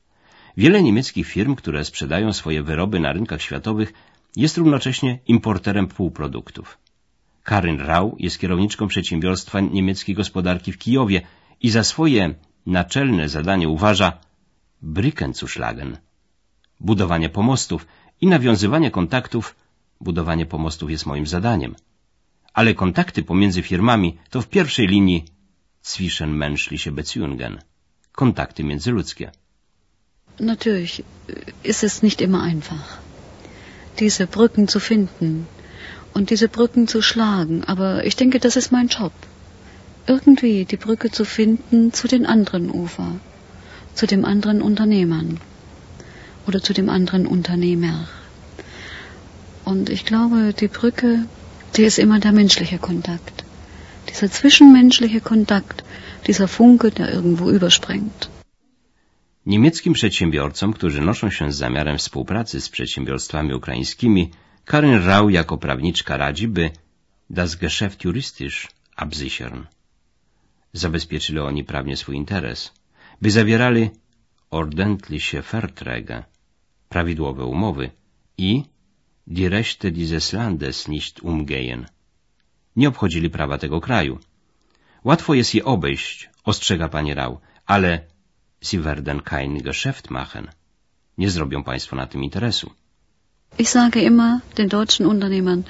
Wiele 0.56 0.82
niemieckich 0.82 1.26
firm, 1.26 1.54
które 1.54 1.84
sprzedają 1.84 2.32
swoje 2.32 2.62
wyroby 2.62 3.00
na 3.00 3.12
rynkach 3.12 3.42
światowych, 3.42 3.92
jest 4.36 4.56
równocześnie 4.56 5.18
importerem 5.26 5.86
półproduktów. 5.86 6.78
Karin 7.44 7.80
Rau 7.80 8.16
jest 8.18 8.38
kierowniczką 8.38 8.88
przedsiębiorstwa 8.88 9.60
niemieckiej 9.60 10.14
gospodarki 10.14 10.72
w 10.72 10.78
Kijowie 10.78 11.22
i 11.60 11.70
za 11.70 11.84
swoje 11.84 12.34
naczelne 12.66 13.28
zadanie 13.28 13.68
uważa 13.68 14.12
Brücken 14.82 15.32
zu 15.32 15.48
schlagen. 15.48 15.96
Budowanie 16.80 17.28
pomostów 17.28 17.86
i 18.20 18.26
nawiązywanie 18.26 18.90
kontaktów. 18.90 19.54
Budowanie 20.00 20.46
pomostów 20.46 20.90
jest 20.90 21.06
moim 21.06 21.26
zadaniem. 21.26 21.74
Ale 22.52 22.74
kontakty 22.74 23.22
pomiędzy 23.22 23.62
firmami 23.62 24.18
to 24.30 24.42
w 24.42 24.48
pierwszej 24.48 24.86
linii 24.86 25.24
zwischenmenschliche 25.82 26.92
Beziehungen. 26.92 27.58
Kontakty 28.12 28.64
międzyludzkie. 28.64 29.30
Natürlich 30.40 31.02
ist 31.64 31.84
es 31.84 32.02
nicht 32.02 32.20
immer 32.20 32.42
einfach, 32.42 32.98
diese 33.98 34.26
Brücken 34.26 34.68
zu 34.68 34.80
finden 34.80 35.46
und 36.14 36.30
diese 36.30 36.48
Brücken 36.48 36.86
zu 36.86 37.02
schlagen, 37.02 37.64
aber 37.64 38.04
ich 38.04 38.16
denke, 38.16 38.38
das 38.38 38.56
ist 38.56 38.70
mein 38.70 38.88
Job. 38.88 39.12
Irgendwie 40.06 40.64
die 40.64 40.76
Brücke 40.76 41.10
zu 41.10 41.24
finden 41.24 41.92
zu 41.92 42.08
den 42.08 42.24
anderen 42.24 42.70
Ufer, 42.70 43.10
zu 43.94 44.06
dem 44.06 44.24
anderen 44.24 44.62
Unternehmern 44.62 45.40
oder 46.46 46.62
zu 46.62 46.72
dem 46.72 46.88
anderen 46.88 47.26
Unternehmer. 47.26 48.08
Und 49.70 49.84
ich 49.96 50.04
glaube, 50.10 50.38
die 50.60 50.70
Brücke, 50.78 51.10
die 51.74 51.84
ist 51.90 51.98
immer 52.04 52.18
der 52.26 52.32
menschliche 52.40 52.78
Kontakt. 52.88 53.36
Dieser 54.08 54.30
zwischenmenschliche 54.38 55.20
Kontakt, 55.32 55.84
dieser 56.26 56.48
Funke, 56.58 56.88
der 56.98 57.08
irgendwo 57.16 57.50
überspringt. 57.58 58.20
Niemieckim 59.46 59.92
przedsiębiorcom, 59.92 60.72
którzy 60.72 61.00
noszą 61.00 61.30
się 61.30 61.52
z 61.52 61.56
zamiarem 61.56 61.98
współpracy 61.98 62.60
z 62.60 62.68
przedsiębiorstwami 62.68 63.54
ukraińskimi, 63.54 64.30
Karin 64.64 64.98
Rau 65.06 65.28
jako 65.28 65.58
prawniczka 65.58 66.16
radzi, 66.16 66.48
by 66.48 66.70
das 67.30 67.56
Geschäft 67.56 68.04
juristisch 68.04 68.68
absichern. 68.96 69.66
Zabezpieczyli 70.72 71.38
oni 71.38 71.64
prawnie 71.64 71.96
swój 71.96 72.16
interes, 72.16 72.72
by 73.22 73.30
zawierali 73.30 73.90
ordentliche 74.50 75.42
Verträge, 75.42 76.24
prawidłowe 76.88 77.44
umowy 77.44 77.90
i 78.38 78.62
die 79.30 79.46
Rechte 79.46 79.92
dieses 79.92 80.32
Landes 80.32 80.88
nicht 80.88 81.20
umgehen. 81.20 81.86
Nie 82.76 82.88
obchodzili 82.88 83.30
prawa 83.30 83.58
tego 83.58 83.80
kraju. 83.80 84.18
Łatwo 85.04 85.34
jest 85.34 85.54
je 85.54 85.64
obejść, 85.64 86.30
ostrzega 86.44 86.88
pani 86.88 87.14
Rau, 87.14 87.40
ale 87.66 88.00
Sie 88.60 88.80
werden 88.80 89.20
kein 89.22 89.62
Geschäft 89.62 90.10
machen. 90.10 90.48
Nie 91.18 91.30
zrobią 91.30 91.62
państwo 91.64 91.96
na 91.96 92.06
tym 92.06 92.24
interesu. 92.24 92.70
Ich 93.58 93.70
sage 93.70 94.00
immer 94.02 94.40
den 94.54 94.68
deutschen 94.68 95.06
Unternehmern, 95.06 95.62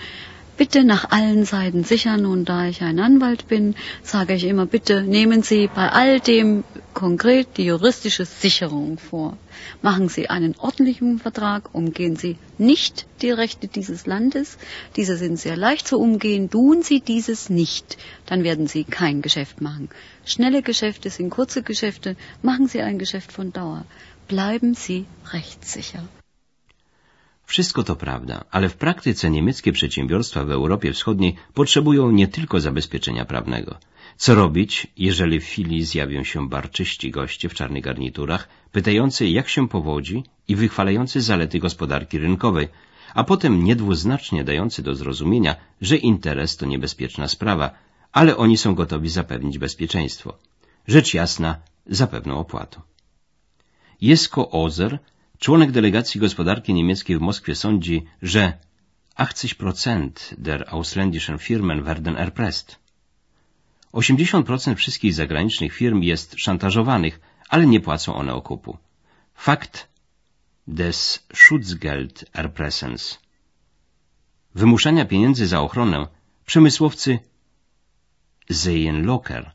bitte 0.58 0.82
nach 0.84 1.10
allen 1.10 1.44
Seiten 1.44 1.84
sichern 1.84 2.26
und 2.26 2.46
da 2.48 2.66
ich 2.66 2.82
ein 2.82 2.98
Anwalt 2.98 3.46
bin, 3.46 3.76
sage 4.02 4.34
ich 4.34 4.44
immer, 4.44 4.66
bitte 4.66 5.02
nehmen 5.02 5.42
Sie 5.42 5.68
bei 5.72 5.88
all 5.88 6.18
dem 6.20 6.64
konkret 6.94 7.56
die 7.56 7.64
juristische 7.64 8.24
Sicherung 8.24 8.98
vor. 8.98 9.38
Machen 9.82 10.08
Sie 10.08 10.28
einen 10.28 10.56
ordentlichen 10.58 11.20
Vertrag, 11.20 11.72
umgehen 11.72 12.16
Sie 12.16 12.36
nicht 12.58 13.06
die 13.22 13.30
Rechte 13.30 13.68
dieses 13.68 14.04
Landes, 14.06 14.58
diese 14.96 15.16
sind 15.16 15.38
sehr 15.38 15.56
leicht 15.56 15.86
zu 15.86 15.98
umgehen, 15.98 16.50
tun 16.50 16.82
Sie 16.82 17.00
dieses 17.00 17.48
nicht, 17.48 17.96
dann 18.26 18.42
werden 18.42 18.66
Sie 18.66 18.82
kein 18.82 19.22
Geschäft 19.22 19.60
machen. 19.60 19.88
Schnelle 20.24 20.62
Geschäfte 20.62 21.08
sind 21.08 21.30
kurze 21.30 21.62
Geschäfte, 21.62 22.16
machen 22.42 22.66
Sie 22.66 22.82
ein 22.82 22.98
Geschäft 22.98 23.30
von 23.32 23.52
Dauer. 23.52 23.84
Bleiben 24.26 24.74
Sie 24.74 25.06
rechtssicher. 25.32 26.02
Wszystko 27.48 27.82
to 27.82 27.96
prawda, 27.96 28.44
ale 28.50 28.68
w 28.68 28.76
praktyce 28.76 29.30
niemieckie 29.30 29.72
przedsiębiorstwa 29.72 30.44
w 30.44 30.50
Europie 30.50 30.92
Wschodniej 30.92 31.36
potrzebują 31.54 32.10
nie 32.10 32.28
tylko 32.28 32.60
zabezpieczenia 32.60 33.24
prawnego. 33.24 33.78
Co 34.16 34.34
robić, 34.34 34.86
jeżeli 34.96 35.40
w 35.40 35.44
chwili 35.44 35.84
zjawią 35.84 36.24
się 36.24 36.48
barczyści 36.48 37.10
goście 37.10 37.48
w 37.48 37.54
czarnych 37.54 37.84
garniturach, 37.84 38.48
pytający 38.72 39.28
jak 39.28 39.48
się 39.48 39.68
powodzi 39.68 40.24
i 40.48 40.56
wychwalający 40.56 41.20
zalety 41.20 41.58
gospodarki 41.58 42.18
rynkowej, 42.18 42.68
a 43.14 43.24
potem 43.24 43.64
niedwuznacznie 43.64 44.44
dający 44.44 44.82
do 44.82 44.94
zrozumienia, 44.94 45.56
że 45.80 45.96
interes 45.96 46.56
to 46.56 46.66
niebezpieczna 46.66 47.28
sprawa, 47.28 47.70
ale 48.12 48.36
oni 48.36 48.56
są 48.56 48.74
gotowi 48.74 49.08
zapewnić 49.08 49.58
bezpieczeństwo. 49.58 50.38
Rzecz 50.88 51.14
jasna, 51.14 51.56
za 51.86 52.06
pewną 52.06 52.38
opłatą. 52.38 52.80
Jesko 54.00 54.50
Ozer, 54.50 54.98
członek 55.38 55.72
delegacji 55.72 56.20
gospodarki 56.20 56.74
niemieckiej 56.74 57.18
w 57.18 57.20
Moskwie 57.20 57.54
sądzi, 57.54 58.04
że 58.22 58.58
80% 59.16 60.10
der 60.38 60.64
ausländischen 60.68 61.38
Firmen 61.38 61.82
werden 61.82 62.16
erpresst. 62.16 62.78
80% 63.92 64.74
wszystkich 64.74 65.14
zagranicznych 65.14 65.72
firm 65.72 66.02
jest 66.02 66.34
szantażowanych, 66.38 67.20
ale 67.48 67.66
nie 67.66 67.80
płacą 67.80 68.14
one 68.14 68.34
okupu. 68.34 68.78
Fakt 69.34 69.88
des 70.66 71.26
Schutzgeld-Erpressens. 71.34 73.18
Wymuszania 74.54 75.04
pieniędzy 75.04 75.46
za 75.46 75.60
ochronę 75.60 76.06
przemysłowcy 76.46 77.18
sehen 78.50 79.06
locker. 79.06 79.52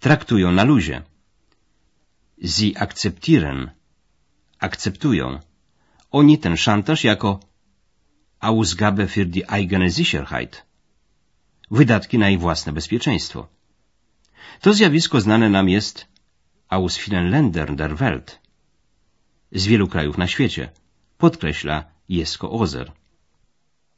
Traktują 0.00 0.52
na 0.52 0.64
luzie. 0.64 1.02
Sie 2.44 2.78
akzeptieren 2.78 3.70
akceptują. 4.68 5.40
Oni 6.10 6.38
ten 6.38 6.56
szantaż 6.56 7.04
jako 7.04 7.40
Ausgabe 8.40 9.06
für 9.06 9.26
die 9.26 9.44
eigene 9.56 9.90
Sicherheit, 9.90 10.62
wydatki 11.70 12.18
na 12.18 12.28
ich 12.30 12.40
własne 12.40 12.72
bezpieczeństwo. 12.72 13.48
To 14.60 14.74
zjawisko 14.74 15.20
znane 15.20 15.48
nam 15.48 15.68
jest 15.68 16.06
aus 16.68 16.98
vielen 16.98 17.30
Ländern 17.30 17.76
der 17.76 17.96
Welt, 17.96 18.38
z 19.52 19.66
wielu 19.66 19.88
krajów 19.88 20.18
na 20.18 20.26
świecie, 20.26 20.70
podkreśla 21.18 21.84
Jesko 22.08 22.50
Ozer. 22.50 22.92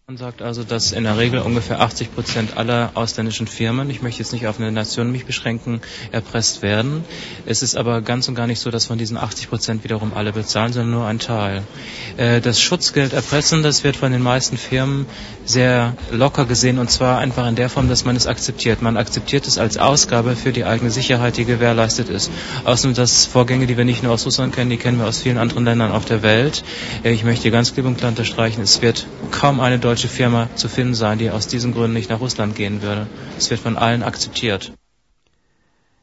Man 0.06 0.18
sagt 0.18 0.42
also, 0.42 0.64
dass 0.64 0.92
in 0.92 1.04
der 1.04 1.16
Regel 1.16 1.40
ungefähr 1.40 1.80
80 1.80 2.14
Prozent 2.14 2.58
aller 2.58 2.90
ausländischen 2.92 3.46
Firmen, 3.46 3.88
ich 3.88 4.02
möchte 4.02 4.18
jetzt 4.18 4.34
nicht 4.34 4.46
auf 4.46 4.60
eine 4.60 4.70
Nation 4.70 5.10
mich 5.10 5.24
beschränken, 5.24 5.80
erpresst 6.12 6.60
werden. 6.60 7.04
Es 7.46 7.62
ist 7.62 7.74
aber 7.74 8.02
ganz 8.02 8.28
und 8.28 8.34
gar 8.34 8.46
nicht 8.46 8.60
so, 8.60 8.70
dass 8.70 8.84
von 8.84 8.98
diesen 8.98 9.16
80 9.16 9.48
Prozent 9.48 9.82
wiederum 9.82 10.12
alle 10.12 10.34
bezahlen, 10.34 10.74
sondern 10.74 10.90
nur 10.90 11.06
ein 11.06 11.20
Teil. 11.20 11.62
Äh, 12.18 12.42
das 12.42 12.60
Schutzgeld 12.60 13.14
erpressen, 13.14 13.62
das 13.62 13.82
wird 13.82 13.96
von 13.96 14.12
den 14.12 14.20
meisten 14.20 14.58
Firmen 14.58 15.06
sehr 15.46 15.96
locker 16.10 16.44
gesehen 16.44 16.78
und 16.78 16.90
zwar 16.90 17.18
einfach 17.18 17.48
in 17.48 17.54
der 17.54 17.70
Form, 17.70 17.88
dass 17.88 18.04
man 18.04 18.14
es 18.14 18.26
akzeptiert. 18.26 18.82
Man 18.82 18.98
akzeptiert 18.98 19.46
es 19.46 19.56
als 19.56 19.78
Ausgabe 19.78 20.36
für 20.36 20.52
die 20.52 20.66
eigene 20.66 20.90
Sicherheit, 20.90 21.38
die 21.38 21.46
gewährleistet 21.46 22.10
ist. 22.10 22.30
Außerdem 22.64 22.94
das 22.94 23.24
Vorgänge, 23.24 23.66
die 23.66 23.78
wir 23.78 23.86
nicht 23.86 24.02
nur 24.02 24.12
aus 24.12 24.26
Russland 24.26 24.54
kennen, 24.54 24.68
die 24.68 24.76
kennen 24.76 24.98
wir 24.98 25.06
aus 25.06 25.22
vielen 25.22 25.38
anderen 25.38 25.64
Ländern 25.64 25.92
auf 25.92 26.04
der 26.04 26.22
Welt. 26.22 26.62
Äh, 27.04 27.12
ich 27.12 27.24
möchte 27.24 27.50
ganz 27.50 27.72
klipp 27.72 27.86
und 27.86 27.96
klar 27.96 28.10
unterstreichen, 28.10 28.60
es 28.60 28.82
wird 28.82 29.06
kaum 29.30 29.60
eine 29.60 29.78
deutsche 29.78 29.93
deutsche 29.94 30.08
Firma 30.20 30.42
zu 30.62 30.68
finden 30.76 30.96
sein, 31.02 31.18
die 31.22 31.30
aus 31.36 31.46
diesen 31.54 31.70
Gründen 31.74 31.96
nicht 31.98 32.10
nach 32.12 32.22
Russland 32.26 32.52
gehen 32.60 32.82
würde. 32.84 33.06
Es 33.38 33.50
wird 33.50 33.60
von 33.66 33.76
allen 33.84 34.02
akzeptiert. 34.10 34.72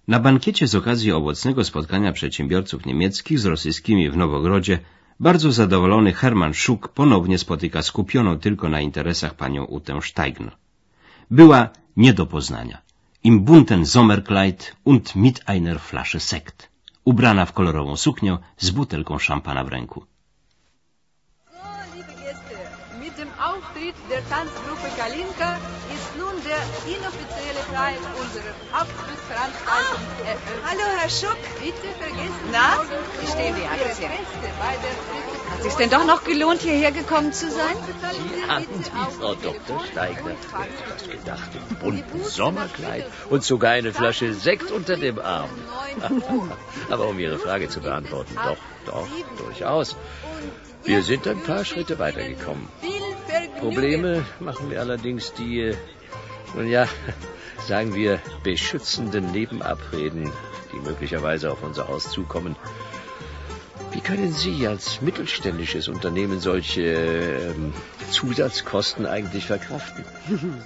Na 0.07 0.19
bankiecie 0.19 0.67
z 0.67 0.75
okazji 0.75 1.11
owocnego 1.11 1.63
spotkania 1.63 2.11
przedsiębiorców 2.11 2.85
niemieckich 2.85 3.39
z 3.39 3.45
rosyjskimi 3.45 4.09
w 4.09 4.17
Nowogrodzie 4.17 4.79
bardzo 5.19 5.51
zadowolony 5.51 6.13
Hermann 6.13 6.53
Schuck 6.53 6.87
ponownie 6.87 7.37
spotyka 7.37 7.81
skupioną 7.81 8.39
tylko 8.39 8.69
na 8.69 8.81
interesach 8.81 9.33
panią 9.35 9.63
Utę 9.65 10.01
Steigner. 10.01 10.53
Była 11.31 11.69
nie 11.97 12.13
do 12.13 12.25
poznania. 12.25 12.77
Im 13.23 13.35
bunten 13.43 13.85
Sommerkleid 13.85 14.75
und 14.85 15.15
mit 15.15 15.37
einer 15.45 15.79
Flasche 15.79 16.19
Sekt. 16.19 16.69
Ubrana 17.05 17.45
w 17.45 17.53
kolorową 17.53 17.97
suknię 17.97 18.37
z 18.57 18.69
butelką 18.71 19.19
szampana 19.19 19.63
w 19.63 19.67
ręku. 19.67 20.05
Der 24.21 24.37
Tanzgruppe 24.37 24.89
Kalinka 24.97 25.57
ist 25.93 26.17
nun 26.17 26.33
der 26.43 26.61
inoffizielle 26.85 27.63
Teil 27.73 27.97
unserer 28.19 28.53
Abschlussveranstaltung 28.71 30.01
eröffnet. 30.25 30.61
Hallo, 30.65 30.85
Herr 30.97 31.09
Schuck. 31.09 31.37
Bitte 31.59 31.87
vergessen 31.99 32.49
Na, 32.51 32.81
Sie 32.83 33.21
wie 33.21 33.31
stehen 33.31 33.55
die 33.55 33.67
alles 33.67 33.97
hier? 33.97 34.09
bei 34.09 34.75
der 34.83 35.51
Hat 35.51 35.59
es 35.59 35.63
sich 35.63 35.73
denn 35.75 35.89
doch 35.89 36.05
noch 36.05 36.23
gelohnt, 36.23 36.61
hierher 36.61 36.91
gekommen 36.91 37.33
zu 37.33 37.49
sein? 37.49 37.75
Sie 38.33 38.49
hatten 38.49 38.83
die 38.83 39.11
Frau 39.19 39.35
Dr. 39.35 39.81
Steigner. 39.91 40.35
Das 40.89 41.09
gedacht? 41.09 41.49
Im 41.69 41.75
bunten 41.77 42.23
Sommerkleid 42.23 43.05
und 43.29 43.43
sogar 43.43 43.71
eine 43.71 43.93
Flasche 43.93 44.33
Sekt 44.33 44.71
unter 44.71 44.97
dem 44.97 45.19
Arm. 45.19 45.49
Aber 46.89 47.07
um 47.07 47.19
Ihre 47.19 47.39
Frage 47.39 47.69
zu 47.69 47.81
beantworten, 47.81 48.35
doch, 48.35 48.57
doch, 48.85 49.07
durchaus. 49.37 49.95
Wir 50.83 51.03
sind 51.03 51.27
ein 51.27 51.41
paar 51.43 51.63
Schritte 51.63 51.99
weitergekommen. 51.99 52.67
Probleme 53.61 54.25
machen 54.39 54.71
wir 54.71 54.79
allerdings 54.79 55.33
die, 55.33 55.61
äh, 55.61 55.75
nun 56.55 56.67
ja, 56.67 56.87
sagen 57.67 57.93
wir, 57.93 58.19
beschützenden 58.43 59.31
Nebenabreden, 59.31 60.31
die 60.73 60.79
möglicherweise 60.79 61.51
auf 61.51 61.61
unser 61.61 61.87
Haus 61.87 62.09
zukommen. 62.09 62.55
Wie 63.91 64.01
können 64.01 64.33
Sie 64.33 64.67
als 64.67 65.01
mittelständisches 65.01 65.89
Unternehmen 65.89 66.39
solche 66.39 66.81
ähm, 66.81 67.73
Zusatzkosten 68.09 69.05
eigentlich 69.05 69.45
verkraften? 69.45 70.05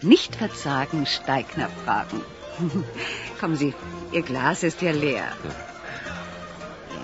Nicht 0.00 0.36
verzagen, 0.36 1.06
Steigner 1.06 1.68
fragen. 1.84 2.20
Kommen 3.40 3.56
Sie, 3.56 3.74
Ihr 4.12 4.22
Glas 4.22 4.62
ist 4.62 4.82
ja 4.82 4.92
leer. 4.92 5.26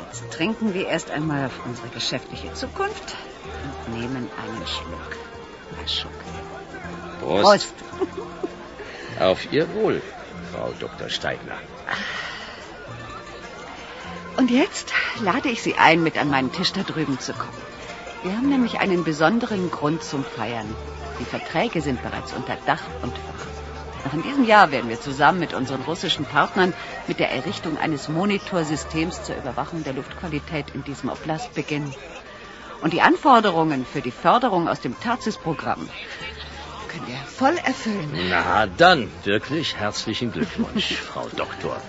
Jetzt 0.07 0.31
trinken 0.31 0.73
wir 0.73 0.87
erst 0.87 1.11
einmal 1.11 1.47
auf 1.47 1.67
unsere 1.67 1.89
geschäftliche 1.89 2.53
Zukunft 2.55 3.17
nehmen 3.89 4.29
einen 4.37 4.67
Schluck. 4.67 5.17
Herr 5.77 5.89
Schuck. 5.89 6.13
Prost. 7.21 7.43
Prost. 7.43 7.75
Auf 9.21 9.53
Ihr 9.53 9.73
Wohl, 9.75 10.03
Frau 10.53 10.73
Dr. 10.79 11.09
Steigner. 11.09 11.59
Und 14.37 14.51
jetzt 14.51 14.93
lade 15.23 15.51
ich 15.51 15.63
Sie 15.63 15.75
ein, 15.75 16.03
mit 16.03 16.17
an 16.17 16.31
meinen 16.31 16.53
Tisch 16.53 16.73
da 16.73 16.83
drüben 16.83 17.19
zu 17.19 17.33
kommen. 17.33 17.71
Wir 18.23 18.33
haben 18.37 18.49
nämlich 18.49 18.81
einen 18.81 19.05
besonderen 19.05 19.71
Grund 19.71 20.03
zum 20.03 20.25
Feiern. 20.25 20.75
Die 21.19 21.25
Verträge 21.25 21.83
sind 21.83 22.03
bereits 22.03 22.33
unter 22.33 22.57
Dach 22.67 22.83
und 23.03 23.13
Fach. 23.13 24.05
Noch 24.05 24.15
in 24.15 24.23
diesem 24.23 24.45
Jahr 24.45 24.71
werden 24.71 24.89
wir 24.89 25.01
zusammen 25.01 25.41
mit 25.41 25.53
unseren 25.53 25.83
russischen 25.83 26.25
Partnern 26.25 26.73
mit 27.07 27.19
der 27.19 27.31
Errichtung 27.31 27.77
eines 27.77 28.09
Monitorsystems 28.09 29.25
zur 29.25 29.37
Überwachung 29.37 29.85
der 29.85 29.93
Luftqualität 29.93 30.67
in 30.75 30.85
diesem 30.85 31.11
Oblast 31.11 31.55
beginnen. 31.55 31.95
Und 32.83 32.93
die 32.93 33.03
Anforderungen 33.03 33.85
für 33.85 34.01
die 34.01 34.11
Förderung 34.11 34.69
aus 34.69 34.81
dem 34.81 34.99
Tarzis-Programm 34.99 35.89
können 36.89 37.07
wir 37.07 37.17
voll 37.17 37.57
erfüllen. 37.59 38.11
Na 38.29 38.67
dann, 38.67 39.09
wirklich 39.25 39.77
herzlichen 39.77 40.33
Glückwunsch, 40.33 40.95
Frau 41.13 41.29
Doktor. 41.37 41.81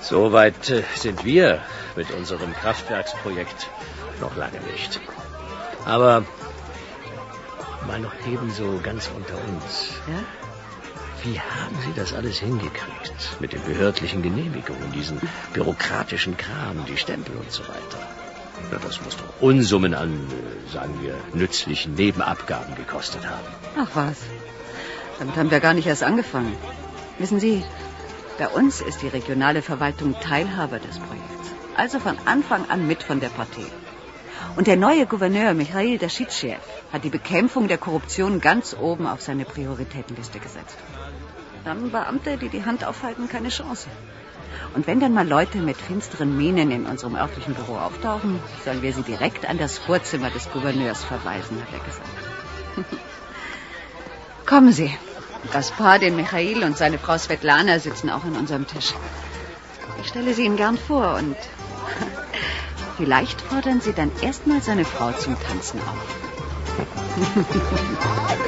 Soweit 0.00 0.70
äh, 0.70 0.82
sind 0.96 1.24
wir 1.24 1.62
mit 1.96 2.10
unserem 2.10 2.52
Kraftwerksprojekt 2.54 3.68
noch 4.20 4.36
lange 4.36 4.60
nicht. 4.72 5.00
Aber 5.84 6.24
mal 7.86 8.00
noch 8.00 8.14
ebenso 8.26 8.80
ganz 8.82 9.10
unter 9.14 9.34
uns. 9.34 9.92
Ja? 10.08 10.20
Wie 11.22 11.40
haben 11.40 11.76
Sie 11.86 11.92
das 11.94 12.12
alles 12.12 12.38
hingekriegt? 12.38 13.40
Mit 13.40 13.52
den 13.52 13.62
behördlichen 13.64 14.22
Genehmigungen, 14.22 14.92
diesen 14.92 15.20
bürokratischen 15.54 16.36
Kram, 16.36 16.84
die 16.86 16.98
Stempel 16.98 17.36
und 17.36 17.50
so 17.50 17.62
weiter. 17.62 18.23
Das 18.70 19.00
muss 19.02 19.16
doch 19.16 19.40
Unsummen 19.40 19.94
an, 19.94 20.12
sagen 20.72 20.98
wir, 21.02 21.14
nützlichen 21.32 21.94
Nebenabgaben 21.94 22.74
gekostet 22.74 23.26
haben. 23.28 23.46
Ach 23.78 23.88
was. 23.94 24.18
Damit 25.18 25.36
haben 25.36 25.50
wir 25.50 25.60
gar 25.60 25.74
nicht 25.74 25.86
erst 25.86 26.02
angefangen. 26.02 26.56
Wissen 27.18 27.40
Sie, 27.40 27.64
bei 28.38 28.48
uns 28.48 28.80
ist 28.80 29.02
die 29.02 29.08
regionale 29.08 29.62
Verwaltung 29.62 30.16
Teilhaber 30.20 30.78
des 30.78 30.98
Projekts. 30.98 31.52
Also 31.76 32.00
von 32.00 32.16
Anfang 32.24 32.68
an 32.68 32.86
mit 32.86 33.02
von 33.02 33.20
der 33.20 33.28
Partie. 33.28 33.66
Und 34.56 34.66
der 34.66 34.76
neue 34.76 35.06
Gouverneur 35.06 35.54
Michail 35.54 35.98
Daschitschew 35.98 36.56
hat 36.92 37.04
die 37.04 37.10
Bekämpfung 37.10 37.68
der 37.68 37.78
Korruption 37.78 38.40
ganz 38.40 38.74
oben 38.74 39.06
auf 39.06 39.20
seine 39.20 39.44
Prioritätenliste 39.44 40.38
gesetzt. 40.38 40.76
Dann 41.64 41.78
haben 41.78 41.90
Beamte, 41.90 42.36
die 42.36 42.48
die 42.48 42.64
Hand 42.64 42.84
aufhalten, 42.84 43.28
keine 43.28 43.48
Chance. 43.48 43.88
Und 44.74 44.86
wenn 44.86 45.00
dann 45.00 45.14
mal 45.14 45.26
Leute 45.26 45.58
mit 45.58 45.76
finsteren 45.76 46.36
Mienen 46.36 46.70
in 46.70 46.86
unserem 46.86 47.14
örtlichen 47.14 47.54
Büro 47.54 47.76
auftauchen, 47.76 48.40
sollen 48.64 48.82
wir 48.82 48.92
sie 48.92 49.02
direkt 49.02 49.48
an 49.48 49.58
das 49.58 49.78
Vorzimmer 49.78 50.30
des 50.30 50.50
Gouverneurs 50.50 51.04
verweisen, 51.04 51.60
hat 51.60 51.72
er 51.72 51.84
gesagt. 51.84 52.10
Kommen 54.46 54.72
Sie. 54.72 54.92
Gaspar, 55.52 55.98
den 55.98 56.16
Michail 56.16 56.64
und 56.64 56.76
seine 56.76 56.98
Frau 56.98 57.18
Svetlana 57.18 57.78
sitzen 57.78 58.10
auch 58.10 58.24
an 58.24 58.36
unserem 58.36 58.66
Tisch. 58.66 58.94
Ich 60.00 60.08
stelle 60.08 60.34
sie 60.34 60.44
Ihnen 60.44 60.56
gern 60.56 60.76
vor 60.78 61.14
und 61.16 61.36
vielleicht 62.96 63.40
fordern 63.40 63.80
Sie 63.80 63.92
dann 63.92 64.10
erstmal 64.22 64.62
seine 64.62 64.84
Frau 64.84 65.12
zum 65.12 65.36
Tanzen 65.40 65.80
auf. 65.80 65.96